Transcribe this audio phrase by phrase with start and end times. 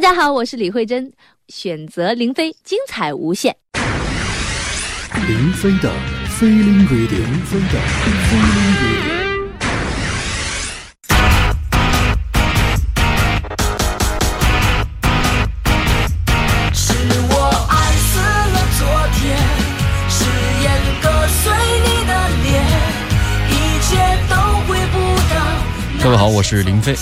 [0.00, 1.12] 大家好，我是李慧珍，
[1.48, 3.56] 选择林飞，精彩无限。
[5.26, 5.92] 林飞的
[6.38, 7.80] Feeling Radio，林飞的
[8.30, 9.18] Feeling Radio。
[16.72, 16.94] 是
[17.28, 17.34] 我
[17.68, 18.86] 爱死了昨
[19.18, 19.36] 天，
[20.08, 20.22] 誓
[20.62, 20.70] 言
[21.02, 21.50] 割碎
[21.82, 22.12] 你的
[22.44, 22.62] 脸，
[23.50, 23.52] 一
[23.82, 23.90] 切
[24.30, 24.32] 都
[24.68, 24.94] 回不
[25.34, 25.34] 到。
[26.04, 26.94] 各位好，我是林飞。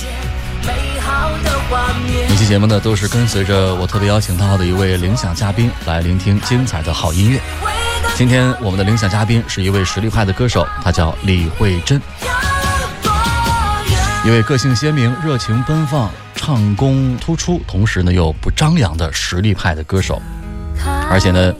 [2.47, 7.41] 节目呢，都是跟随着我特别邀请到的一位领奖嘉宾来聆听精彩的好音乐。
[8.15, 12.01] 今天我们的领奖嘉宾是一位实力派的歌手，他叫李慧珍，
[14.25, 20.23] 一位个性鲜明、热情奔放、唱功突出，同时呢又不张扬的实力派的歌手。
[21.11, 21.53] 而且呢，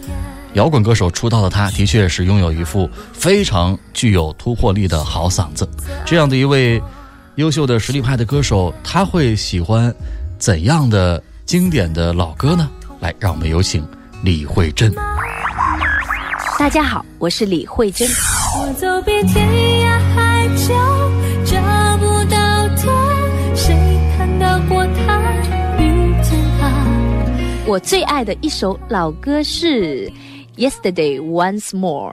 [0.53, 5.69] 摇滚歌手出道的他，的确是拥有一副非常具有突破力的好嗓子。
[6.05, 6.81] 这样的一位
[7.35, 9.93] 优秀的实力派的歌手，他会喜欢
[10.39, 12.69] 怎样的经典的老歌呢？
[13.01, 13.87] 来，让我们有请
[14.23, 14.93] 李慧珍。
[16.59, 18.07] 大家好，我是李慧珍。
[18.59, 20.75] 我走遍天涯海角，
[21.45, 21.57] 找
[21.99, 22.37] 不到
[22.77, 23.75] 他，谁
[24.17, 25.21] 看到过他，
[25.79, 26.71] 遇见他？
[27.67, 30.07] 我最爱的一首老歌是
[30.57, 32.11] 《Yesterday Once More》。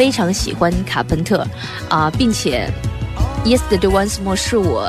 [0.00, 1.46] 非常喜欢卡朋特
[1.90, 2.66] 啊、并且
[3.46, 4.88] 《Yesterday Once More》是我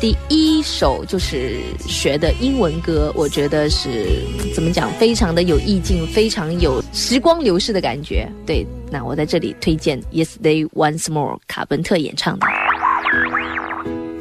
[0.00, 4.20] 第一首就是学的英文歌，我觉得是
[4.52, 8.28] 怎么讲，非常的有意境，非常有时光流逝的感觉。
[8.44, 12.46] 对，那我在这里推荐《Yesterday Once More》卡朋特演唱的。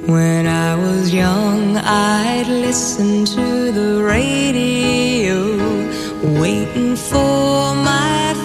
[0.06, 5.58] When I was young, I'd listen to the radio,
[6.40, 8.21] waiting for my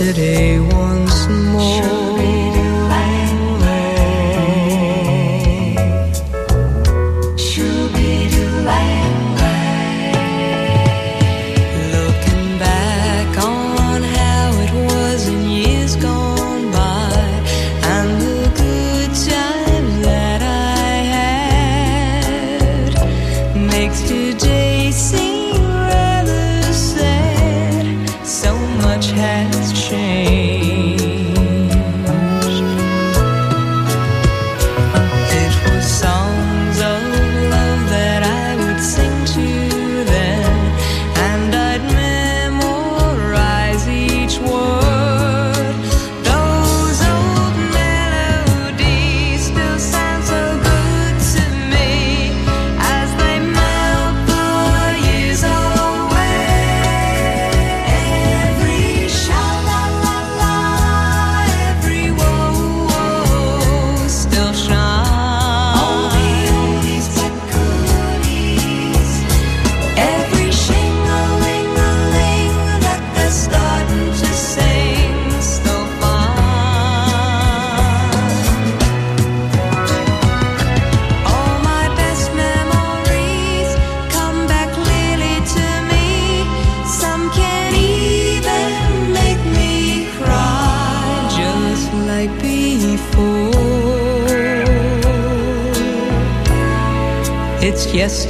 [0.00, 0.69] today.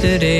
[0.03, 0.30] wasted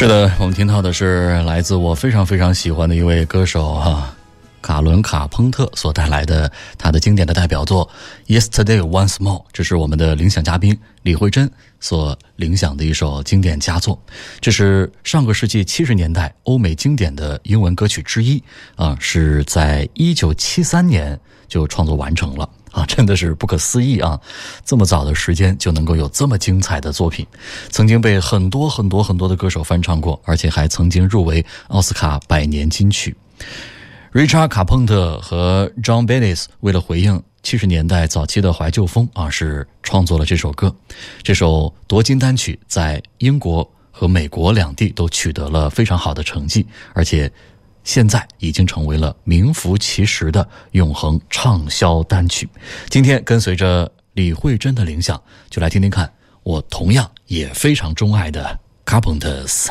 [0.00, 4.10] 是的，我们听到的是来自我非常非常喜欢的一位歌手哈、
[4.80, 7.88] 伦卡彭特所带来的他的经典的代表作
[8.40, 11.50] 《Yesterday Once More》，这是我们的领响嘉宾李慧珍
[11.80, 14.00] 所领响的一首经典佳作。
[14.40, 18.42] 这是上个世纪七十年代欧美经典的英文歌曲之一
[18.76, 21.18] 啊，是在一九七三年
[21.48, 22.48] 就创作完成了。
[22.70, 24.16] 啊，真的是不可思议啊！
[24.64, 27.26] 这么早的时间就能够有这么精彩的作品，
[27.68, 33.12] 曾经被很多很多很多的歌手翻唱过，而且还曾经入围奥斯卡百年金曲。
[34.12, 40.74] Richard 卡彭特和 John Baylis 为了回应七十年代早期的怀旧风啊，是创作了这首歌。
[41.22, 47.30] 这首夺金单曲在英国和美国两地都取得了非常好的成绩，而且
[47.84, 52.48] 现在已经成为了名副其实的永恒畅销单曲。
[52.88, 56.12] 今天跟随着李慧珍的领响，就来听听看
[56.42, 59.68] 我同样也非常钟爱的 Carpenters。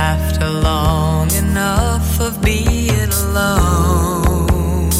[0.00, 4.90] After long enough of being alone,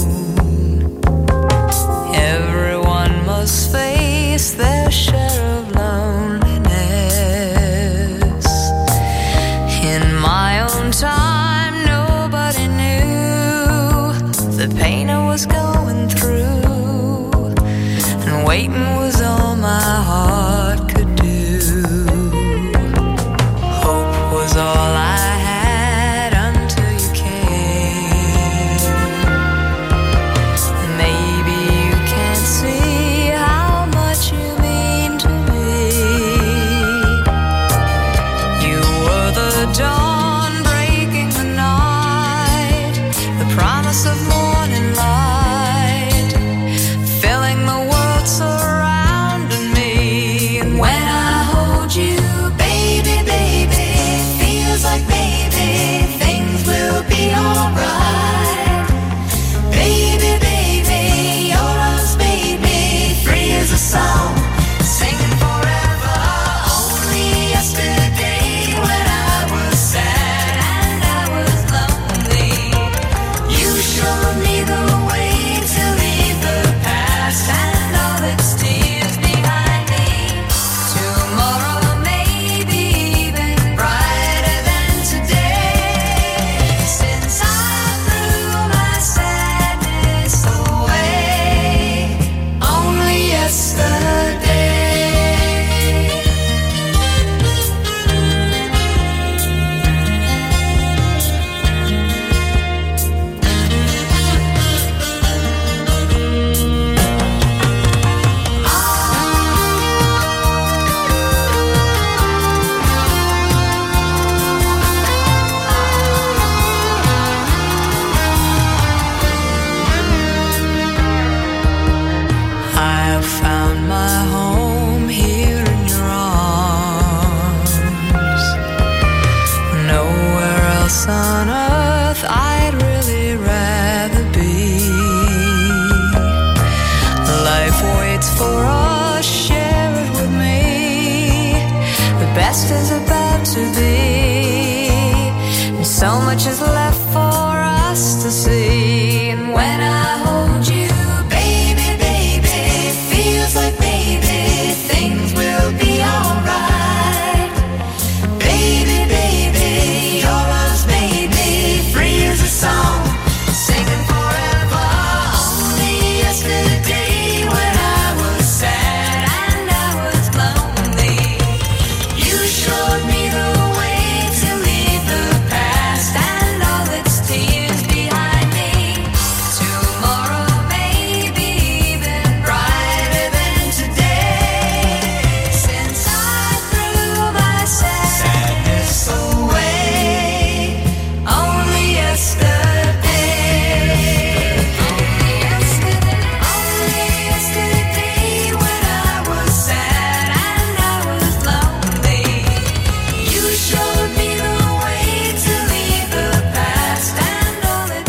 [2.15, 5.28] everyone must face their share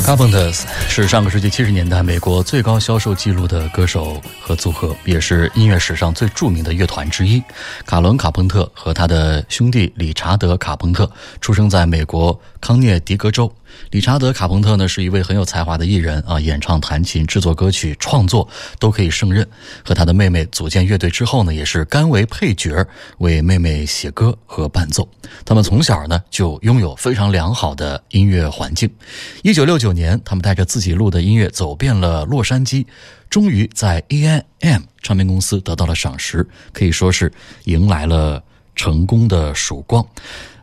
[0.10, 7.40] Carpenters 是上个世纪七十年代美国最高销售记录的歌手和组合，也是音乐史上最著名的乐团之一。
[7.86, 11.08] 卡伦·卡彭特和他的兄弟理查德·卡彭特
[11.42, 13.54] 出生在美国康涅狄格州。
[13.92, 18.48] 理查德·卡彭特呢是一位很有才华的艺人啊，演唱、弹琴、制作歌曲、创作
[18.80, 19.48] 都可以胜任。
[19.84, 22.86] 和他的妹妹组建乐队之后呢，也是甘为配角，
[23.18, 25.08] 为妹妹写歌和伴奏。
[25.44, 28.90] 他们从小呢就拥有非常良好的音乐环境。
[29.44, 32.86] 一九六九年，他们带着自己录的音乐走遍了洛杉矶，
[33.30, 37.32] 终于在 A.I.M 唱片公司得到了赏识，可以说是
[37.66, 38.44] 迎来了
[38.76, 40.06] 成功的曙光。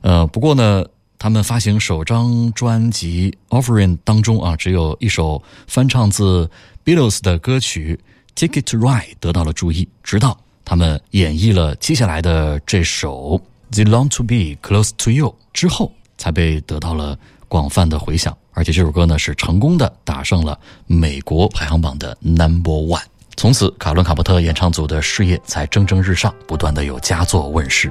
[0.02, 0.84] 呃，不过呢。
[1.18, 6.48] 他们发行首张专辑《Offering》当中啊，只有一首翻唱自
[6.84, 7.98] Beatles 的歌曲
[8.48, 9.88] 《Take It Ride》得到了注意。
[10.02, 13.40] 直到他们演绎了接下来的这首
[13.74, 17.18] 《They Long to Be Close to You》之后，才被得到了
[17.48, 18.36] 广泛的回响。
[18.52, 23.02] 而且这首歌呢，是成功的打上了美国排行榜的 Number One。
[23.36, 27.90] 从此，卡伦·卡伯特演唱组的事业才蒸蒸日上，不断的有佳作问世。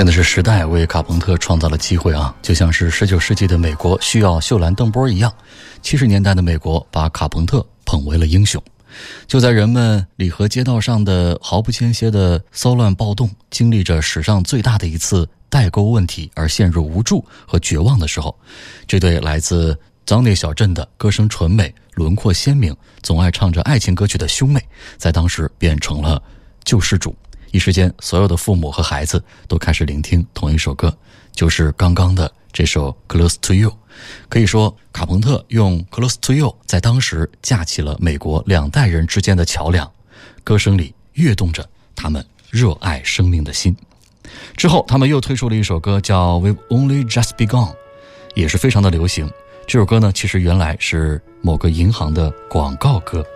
[0.00, 2.34] 真的是时代为卡朋特创造了机会啊！
[2.40, 5.30] 就像是十九世纪的美国需要秀兰邓波一样，
[5.82, 8.58] 七十年代的美国把卡朋特捧为了英雄。
[9.26, 18.34] 就在人们里和街道上的毫不间歇的骚乱暴动，经历着史上最大的一次代沟问题而陷入无助和绝望的时候，
[18.86, 24.66] 这对来自脏内小镇的歌声纯美、轮廓鲜明、总爱唱着爱情歌曲的兄妹，
[24.96, 26.22] 在当时变成了
[26.64, 27.14] 救世主。
[27.52, 30.96] 一时间，所有的父母和孩子都开始聆听同一首歌，
[31.32, 33.70] 就是刚刚的这首《Close to You》。
[34.28, 39.90] 可以说，卡朋特用《Close to You》在当时架起了美国两代人之间的桥梁，
[40.44, 43.76] 歌声里跃动着他们热爱生命的心。
[44.56, 47.68] 之后，他们又推出了一首歌，叫《We've Only Just Begun》，
[48.34, 49.28] 也是非常的流行。
[49.66, 53.26] 这首歌呢，其实原来是某个银行的广告歌。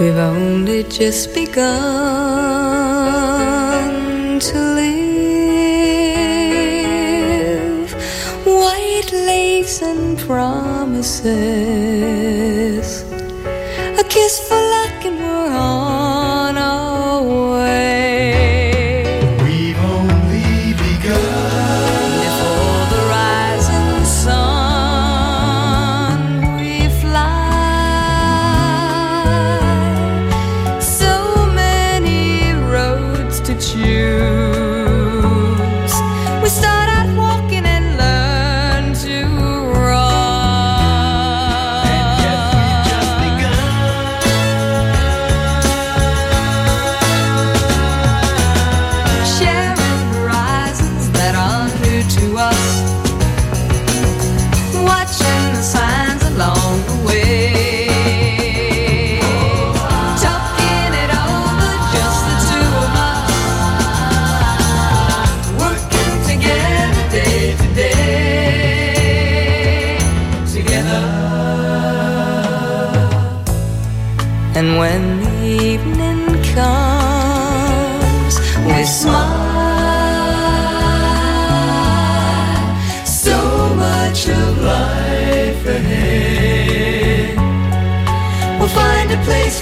[0.00, 1.60] We've only just begun
[4.40, 5.10] to live.
[8.46, 11.26] White lace and promises.
[13.98, 14.79] A kiss for luck,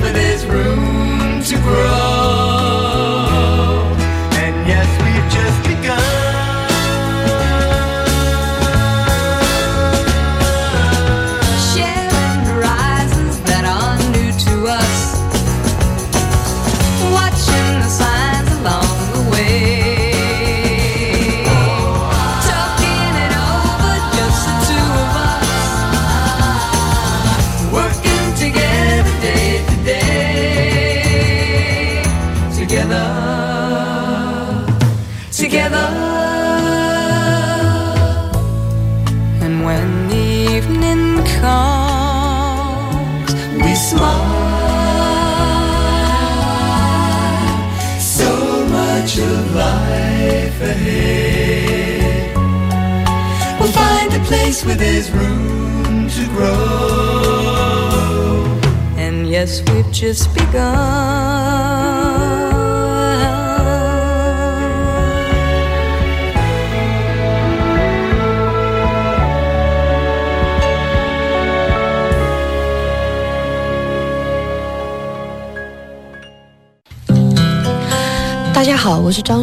[0.01, 1.98] with his room to grow.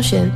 [0.05, 0.31] 我是张璇。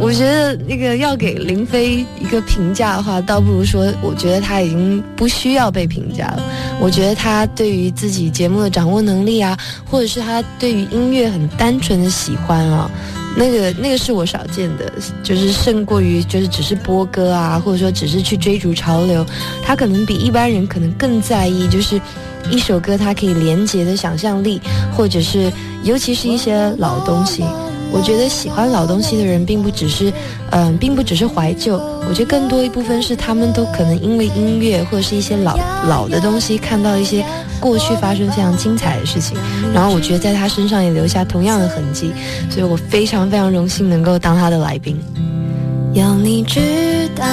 [0.00, 6.42] 我觉得那个要给林飞一个评价的话，倒不如说，我觉得他已经不需要被评价了。
[6.80, 9.58] 我觉得他对于自己节目的掌握能力啊，
[9.90, 12.88] 或者是他对于音乐很单纯的喜欢啊，
[13.36, 14.92] 那个那个是我少见的，
[15.24, 19.26] 就是胜过于就是只是播歌啊，或者说只是去追逐潮流。
[19.64, 22.00] 他可能比一般人可能更在意，就是
[22.48, 24.60] 一首歌它可以连接的想象力，
[24.96, 25.52] 或者是
[25.82, 27.42] 尤其是一些老东西。
[27.90, 30.12] 我觉得喜欢老东西的人，并不只是，
[30.50, 31.76] 嗯、并不只是怀旧。
[32.08, 37.24] 我觉得更多一部分是他们都可能因为音乐或者是一些老老的东西，看到一些
[37.60, 39.36] 过去发生非常精彩的事情，
[39.74, 42.12] 然后我觉得在他身上也留下同样的痕迹，
[42.50, 44.98] 所以我非常非常荣幸能够当他的来宾。
[45.94, 47.24] 要你知道，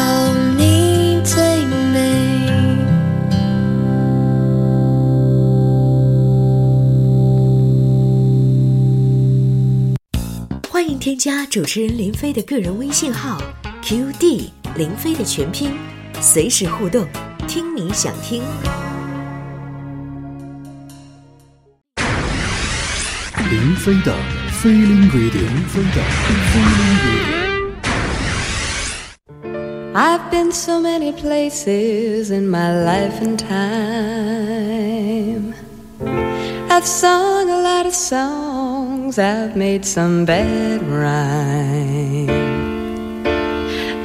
[10.85, 13.41] 欢迎添加主持人林飞的个人微信号
[13.81, 15.75] QD 林飞的全拼，
[16.21, 17.07] 随时互动，
[17.47, 18.43] 听你想听。
[23.49, 24.15] 林飞的
[24.61, 26.77] 飞林 radio，林飞的飞林
[29.41, 29.95] radio。
[29.95, 34.75] I've been so many places in my life and time.
[36.69, 38.54] I've sung a lot of songs,
[39.05, 42.27] I've made some bad rhyme.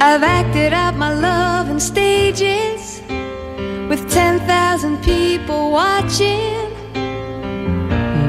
[0.00, 3.00] I've acted out my love in stages
[3.88, 6.68] with 10,000 people watching.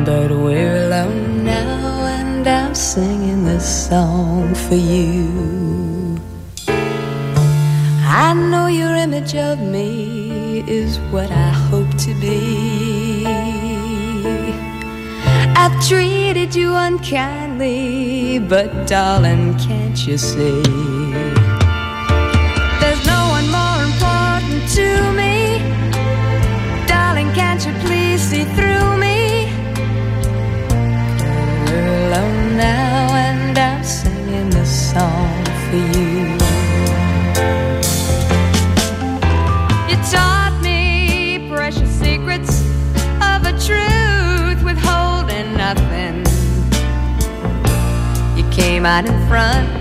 [0.05, 6.17] But we're alone now, and I'm singing this song for you.
[8.07, 13.10] I know your image of me is what I hope to be.
[15.87, 20.61] Treated you unkindly, but darling, can't you see?
[22.79, 25.59] There's no one more important to me.
[26.87, 29.49] Darling, can't you please see through me?
[31.67, 35.77] Alone now, and I'm singing this song for.
[35.77, 36.10] You
[48.85, 49.80] out in front.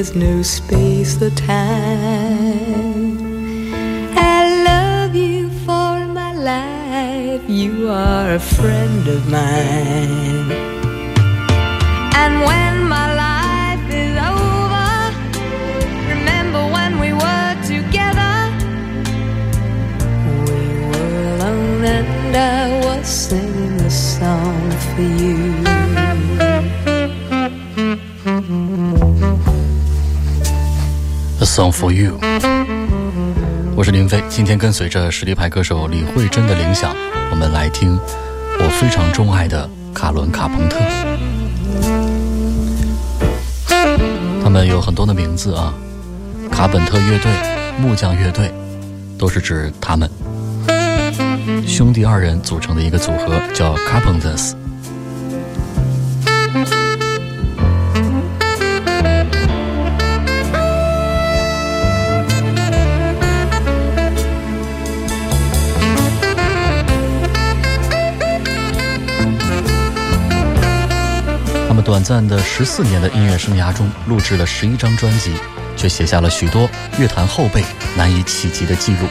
[0.00, 3.18] There's no space or time.
[4.16, 7.42] I love you for my life.
[7.46, 10.52] You are a friend of mine.
[12.22, 12.59] And when
[31.60, 32.18] Song for You。
[33.76, 36.96] 我是林飞，今天跟随着实力派歌手李慧珍的铃响，
[37.30, 38.00] 我们来听
[38.58, 40.78] 我非常钟爱的卡伦·卡朋特。
[44.42, 45.74] 他们有很多的名字啊，
[46.50, 47.30] 卡本特乐队、
[47.78, 48.50] 木匠乐队，
[49.18, 50.10] 都是指他们
[51.66, 54.54] 兄弟二人组成的一个组合，叫 Carpenters。
[71.80, 75.32] 短暂的十四年的音乐生涯中，录制了十一张专辑，
[75.76, 77.64] 却写下了许多乐坛后辈
[77.96, 79.08] 难以企及的记录。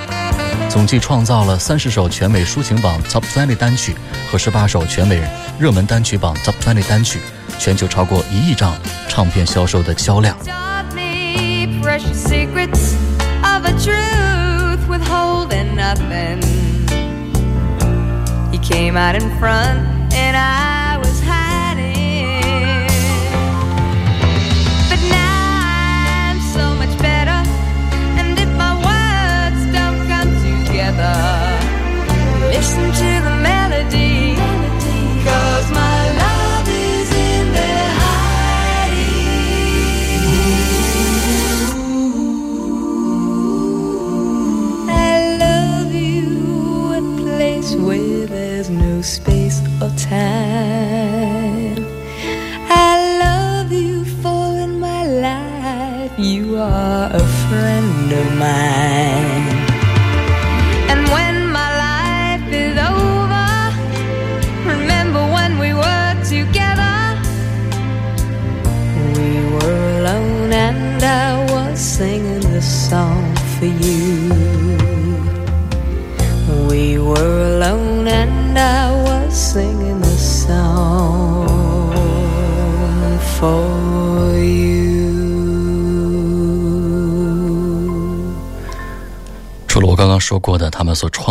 [0.69, 3.95] 总计创造了三十首全美抒情榜 Top 20单曲
[4.31, 5.21] 和十八首全美
[5.57, 7.19] 热门单曲榜 Top 20单曲，
[7.57, 8.75] 全球超过一亿张
[9.07, 10.37] 唱片销售的销量。
[18.69, 19.79] came out in front
[20.13, 20.68] and I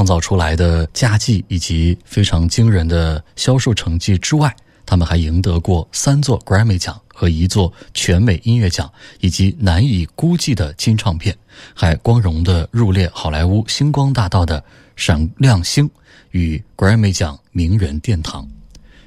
[0.08, 8.90] 造出来的佳绩以及非常惊人的销售成绩之外，他们还赢得过三座 Grammy 奖和一座全美音乐奖，
[9.20, 11.36] 以及难以估计的金唱片，
[11.74, 14.64] 还光荣的入列好莱坞星光大道的
[14.96, 15.90] 闪亮星
[16.30, 18.48] 与 Grammy 奖名人殿堂。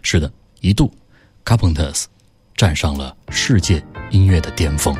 [0.03, 0.93] 是的，一度
[1.43, 2.03] Carpenters
[2.55, 4.95] 站上了世界音乐的巅峰。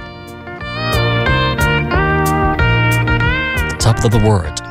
[3.78, 4.71] Top of the world。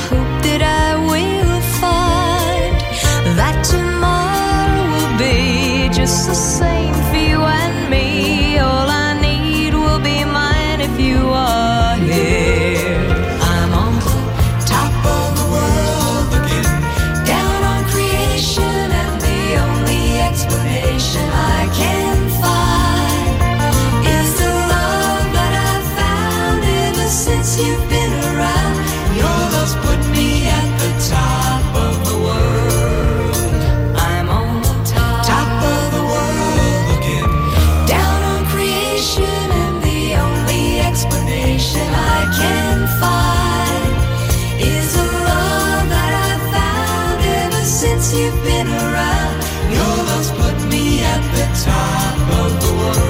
[6.11, 8.57] just the same for you and me.
[8.57, 12.99] All I need will be mine if you are here.
[13.53, 13.93] I'm on
[14.73, 16.69] top of the world looking
[17.33, 23.35] down on creation, and the only explanation I can find
[24.17, 27.90] is the love that I've found ever since you've
[48.13, 53.01] you've been around，you must put me at the top of the world.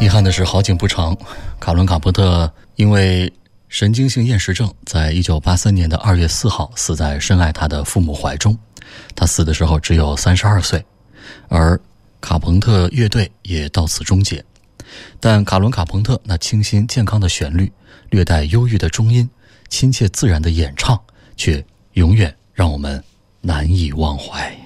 [0.00, 1.16] 遗憾的是，好景不长，
[1.60, 3.32] 卡伦·卡波特因为
[3.68, 8.56] 神经性厌食症，在一九八三年的二月四号死在深爱他的父母怀中。
[9.14, 10.84] 他死的时候只有三十二岁，
[11.48, 11.80] 而
[12.20, 14.44] 卡朋特乐队也到此终结。
[15.20, 17.72] 但卡伦·卡朋特那清新健康的旋律、
[18.10, 19.28] 略带忧郁的中音、
[19.68, 21.00] 亲切自然的演唱，
[21.36, 23.02] 却永远让我们
[23.40, 24.56] 难以忘怀。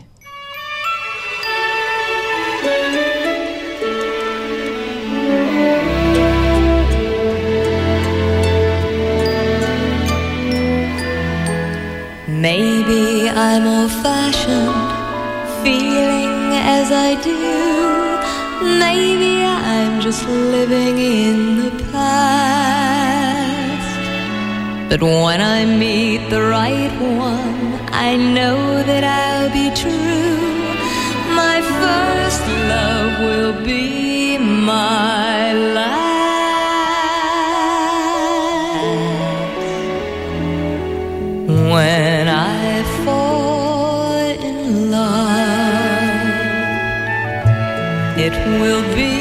[12.42, 14.72] Maybe I'm old fashioned,
[15.62, 17.36] feeling as I do.
[18.64, 19.49] Maybe I
[20.10, 23.20] just living in the past.
[24.90, 30.38] But when I meet the right one, I know that I'll be true.
[31.42, 36.00] My first love will be my last.
[41.72, 44.18] When I fall
[44.50, 46.26] in love,
[48.26, 49.19] it will be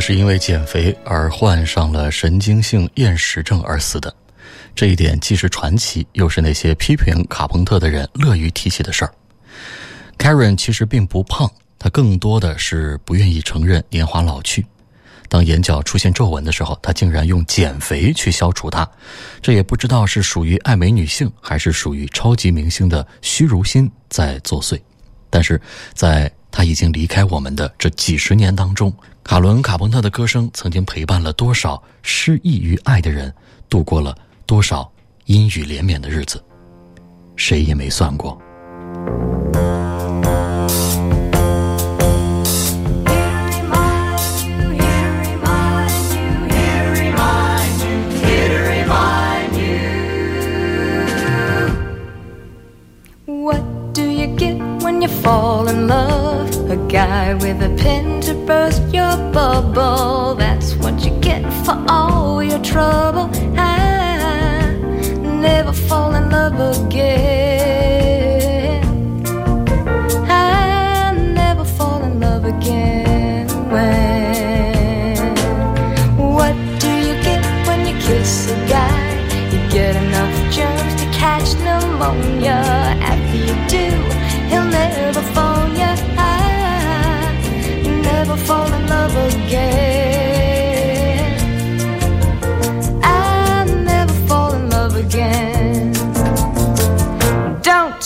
[0.00, 4.14] 是因为减肥而患上了神经性厌食症而死的，
[4.74, 9.12] 这一点既是传奇，又是那些批评卡朋特的人乐于提起的事儿。
[10.18, 14.66] Karen 其实并不胖，她更多的是不愿意承认年华老去。
[15.28, 18.88] 当眼角出现皱纹的时候，她竟然用减肥去消除它。
[19.42, 24.80] 这也不知道是属于爱美女性，还是属于超级明星的虚荣心在作祟。
[25.30, 25.60] 但是，
[25.92, 28.90] 在他已经离开我们的这几十年当中，
[29.28, 33.30] 卡伦·卡朋特的歌声曾经陪伴了多少失意于爱的人，
[33.68, 34.90] 度过了多少
[35.26, 36.42] 阴雨连绵的日子，
[37.36, 38.40] 谁也没算过
[53.92, 55.08] do you get when you。
[55.22, 56.70] fall in love.
[56.70, 60.34] A guy with a pin to burst your bubble.
[60.34, 63.30] That's what you get for all your trouble.
[63.56, 64.76] I
[65.22, 68.04] never fall in love again.
[70.28, 73.48] I never fall in love again.
[73.72, 75.16] When?
[76.36, 78.98] What do you get when you kiss a guy?
[79.52, 82.60] You get enough germs to catch pneumonia.
[83.10, 83.86] After you do,
[84.50, 85.22] he'll never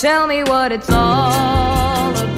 [0.03, 2.32] tell me what it's all about.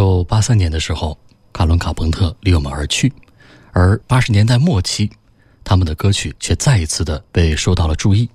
[0.00, 1.18] 九八三年的时候，
[1.52, 3.12] 卡伦·卡朋特离我们而去，
[3.70, 5.10] 而八十年代末期，
[5.62, 8.26] 他们的歌曲却再一次的被受到了注意。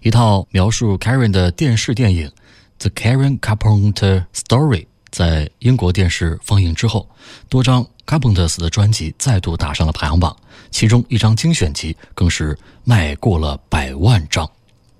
[0.00, 2.26] 一套描述 Karen 的电视电影
[2.78, 7.06] 《The Karen Carpenter Story》在英国电视放映之后，
[7.50, 10.34] 多张 Carpenters 的专辑再度打上了排行榜，
[10.70, 14.50] 其中一张精选集更是卖过了百万张。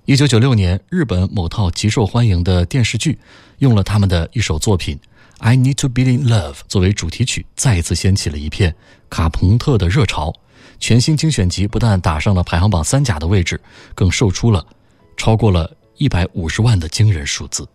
[0.05, 3.19] 一九九六年，日本某套极受欢迎的电视剧
[3.61, 4.99] 用了他们的一首作品
[5.43, 8.75] 《I Need to Be in Love》作为主题曲，再次掀起了一片
[9.09, 10.33] 卡朋特的热潮。
[10.79, 13.59] 全新精选集不但打上了排行榜三甲的位置，
[13.95, 14.65] 更售出了
[15.17, 17.67] 超过了一百五十万的惊人数字。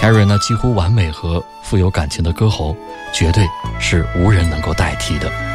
[0.00, 2.74] Carrie 那几乎完美和富有感情的歌喉，
[3.12, 3.46] 绝对
[3.78, 5.47] 是无人能够代替的。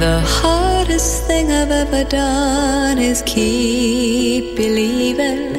[0.00, 5.52] The hardest thing I've ever done is keep believing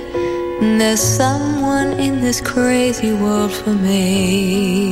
[0.78, 4.92] there's someone in this crazy world for me.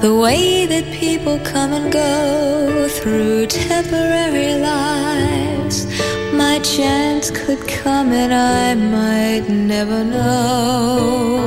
[0.00, 5.86] The way that people come and go through temporary lives,
[6.34, 11.42] my chance could come and I might never know.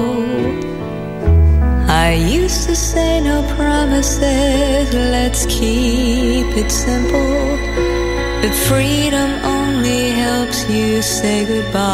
[1.96, 7.58] I used to say no promises, let's keep it simple.
[8.42, 11.86] But freedom only helps you say goodbye.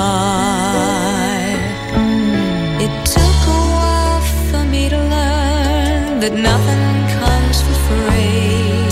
[2.85, 6.87] It took a while for me to learn that nothing
[7.19, 8.89] comes for free.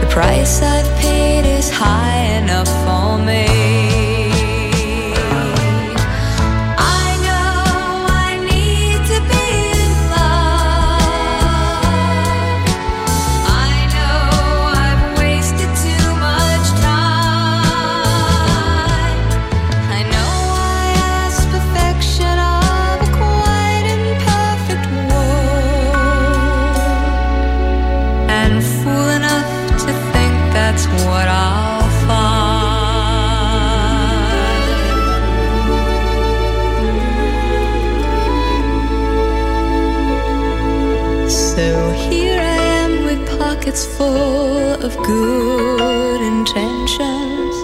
[0.00, 3.59] The price I've paid is high enough for me.
[45.10, 47.54] Good intentions,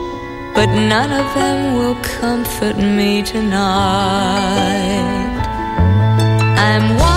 [0.57, 4.67] but none of them will comfort me tonight.
[6.69, 7.16] I'm wide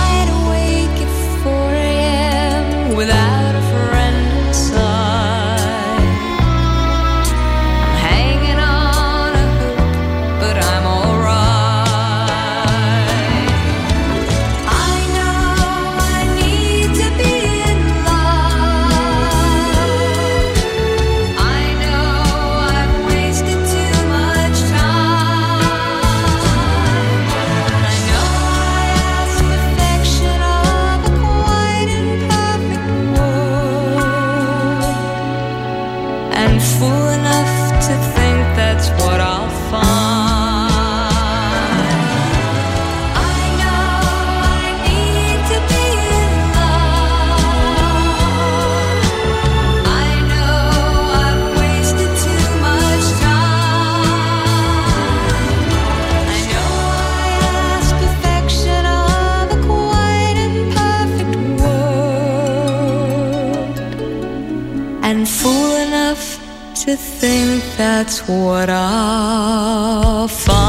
[68.20, 70.60] that's what I'll find.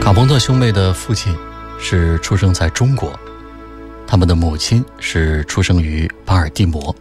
[0.00, 1.34] 卡朋特兄妹的父亲
[1.78, 3.18] 是出生在中国，
[4.06, 6.94] 他们的母亲是出生于巴尔的摩。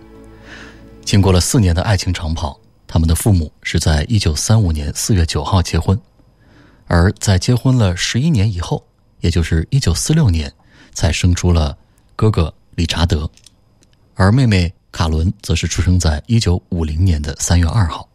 [1.03, 2.57] 经过了四年的爱情长跑，
[2.93, 5.97] 他们的父母是在一九三五年四月九号结婚，
[6.87, 8.85] 而在结婚了十一年以后，
[9.21, 10.51] 也就是一九四六年，
[10.93, 11.77] 才生出了
[12.17, 13.31] 哥哥理查德，
[14.13, 18.05] 而妹妹卡伦则是出生在一九五零年的三月二号。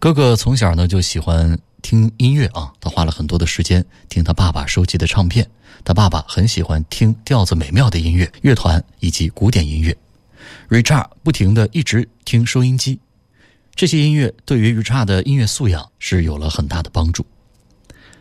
[0.00, 5.48] 哥哥从小呢就喜欢听音乐啊，他花了很多的时间听他爸爸收集的唱片。
[5.84, 9.96] 他爸爸很喜欢听调子美妙的音乐、乐团以及古典音乐。
[10.68, 12.98] Richard 不停的一直听收音机，
[13.78, 17.24] 这些音乐对于 Richard 的音乐素养是有了很大的帮助。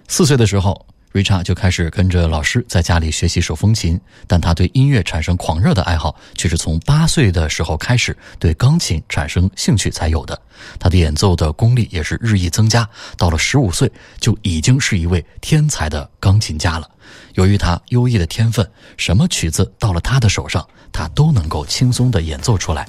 [0.08, 10.40] 四岁的时候，Richard 就开始跟着老师在家里学习手风琴，但他对音乐产生狂热的爱好，却是从八岁的时候开始对钢琴产生兴趣才有的。
[10.78, 12.88] 他的演奏的功力也是日益增加，
[13.18, 16.88] 到了十五岁就已经是一位天才的钢琴家了。
[17.34, 22.88] 由于他优异的天分，什么曲子到了他的手上，他都能够轻松地演奏出来。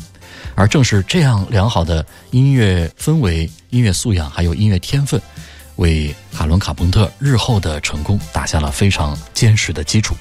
[0.55, 5.21] 而正是这样良好的音乐氛围、音乐素养还有音乐天分，
[5.77, 10.15] 为卡伦·卡朋特日后的成功打下了非常坚实的基础。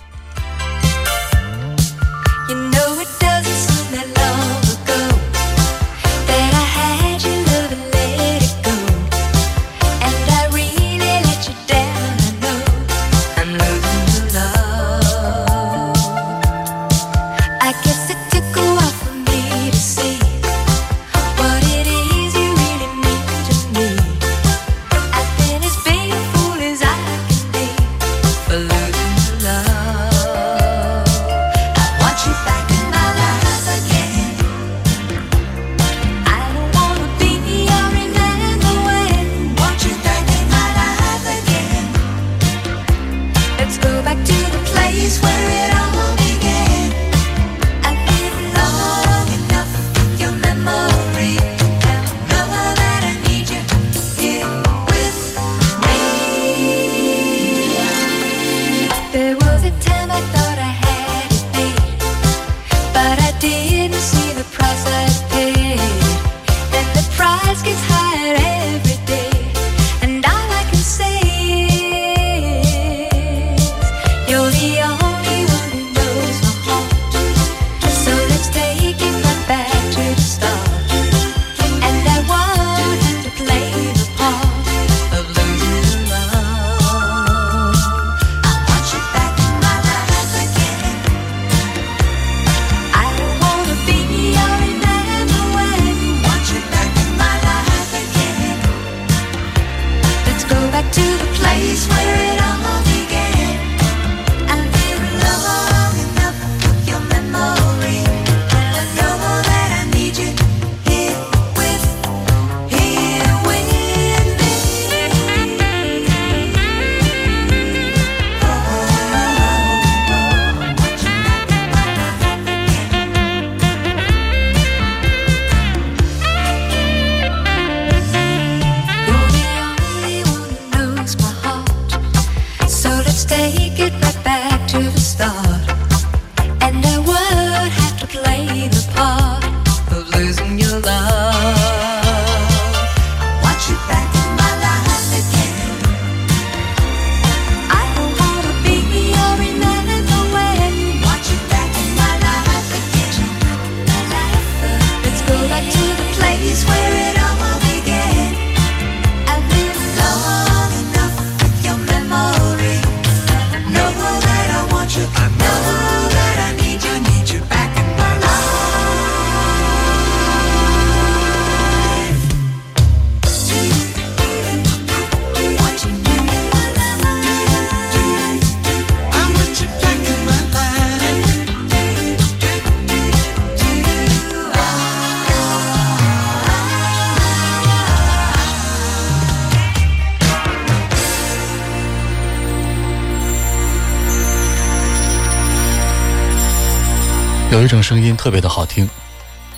[197.67, 198.89] 这种声音特别的好听，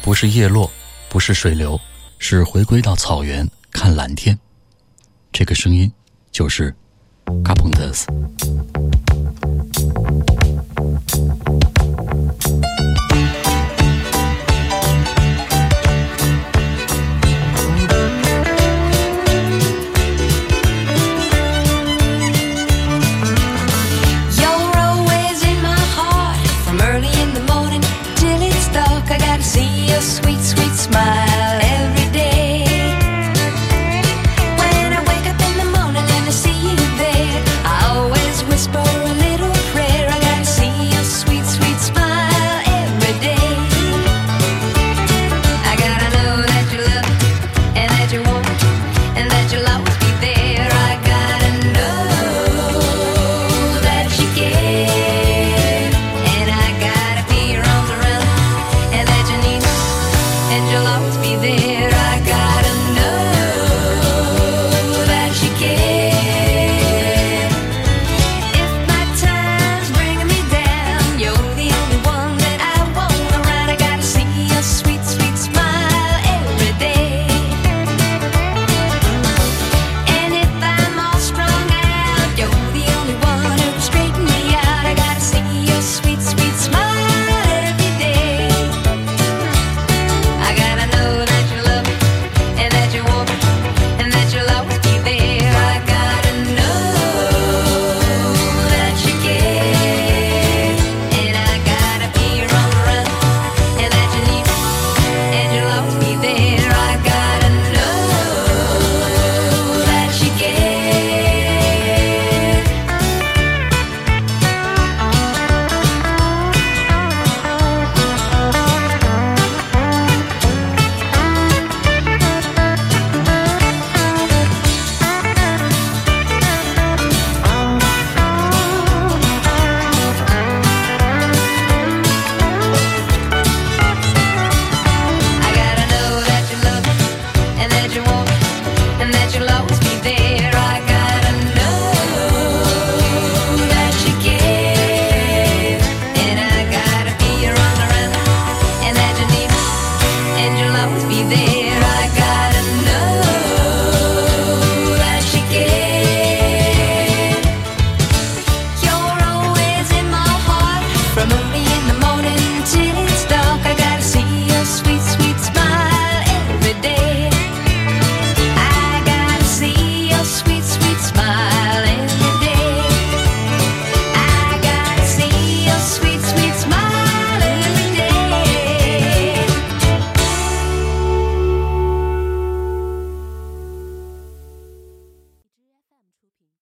[0.01, 0.72] 不是叶落，
[1.10, 1.80] 不是水流，
[2.18, 4.36] 是回归到草原看蓝天。
[5.32, 5.93] 这个声音
[6.32, 6.74] 就是
[7.43, 8.05] Carpenters。